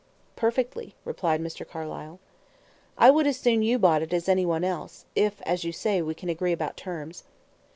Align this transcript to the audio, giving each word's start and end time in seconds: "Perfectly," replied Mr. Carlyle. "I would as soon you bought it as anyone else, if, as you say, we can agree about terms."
"Perfectly," 0.35 0.95
replied 1.05 1.41
Mr. 1.41 1.63
Carlyle. 1.63 2.19
"I 2.97 3.11
would 3.11 3.27
as 3.27 3.37
soon 3.37 3.61
you 3.61 3.77
bought 3.77 4.01
it 4.01 4.13
as 4.13 4.27
anyone 4.27 4.63
else, 4.63 5.05
if, 5.15 5.43
as 5.43 5.63
you 5.63 5.71
say, 5.71 6.01
we 6.01 6.15
can 6.15 6.27
agree 6.27 6.53
about 6.53 6.75
terms." 6.75 7.23